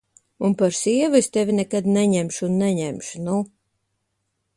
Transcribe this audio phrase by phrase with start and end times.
[0.47, 3.37] Un par sievu es tevi nekad neņemšu un neņemšu, nu!